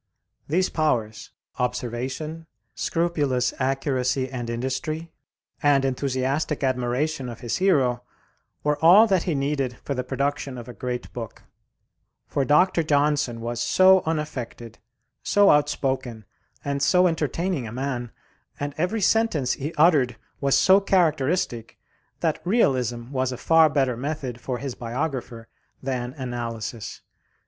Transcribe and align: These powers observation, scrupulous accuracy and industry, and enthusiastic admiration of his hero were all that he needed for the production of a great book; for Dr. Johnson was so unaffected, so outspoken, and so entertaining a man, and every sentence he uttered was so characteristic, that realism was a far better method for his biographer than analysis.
These 0.47 0.69
powers 0.69 1.29
observation, 1.59 2.47
scrupulous 2.73 3.53
accuracy 3.59 4.27
and 4.31 4.49
industry, 4.49 5.11
and 5.61 5.85
enthusiastic 5.85 6.63
admiration 6.63 7.29
of 7.29 7.41
his 7.41 7.57
hero 7.57 8.01
were 8.63 8.83
all 8.83 9.05
that 9.05 9.21
he 9.29 9.35
needed 9.35 9.77
for 9.85 9.93
the 9.93 10.03
production 10.03 10.57
of 10.57 10.67
a 10.67 10.73
great 10.73 11.13
book; 11.13 11.43
for 12.25 12.43
Dr. 12.43 12.81
Johnson 12.81 13.41
was 13.41 13.61
so 13.63 14.01
unaffected, 14.07 14.79
so 15.21 15.51
outspoken, 15.51 16.25
and 16.65 16.81
so 16.81 17.05
entertaining 17.05 17.67
a 17.67 17.71
man, 17.71 18.11
and 18.59 18.73
every 18.79 19.01
sentence 19.01 19.53
he 19.53 19.71
uttered 19.75 20.15
was 20.39 20.57
so 20.57 20.79
characteristic, 20.79 21.77
that 22.21 22.41
realism 22.43 23.11
was 23.11 23.31
a 23.31 23.37
far 23.37 23.69
better 23.69 23.95
method 23.95 24.41
for 24.41 24.57
his 24.57 24.73
biographer 24.73 25.47
than 25.79 26.13
analysis. 26.15 27.01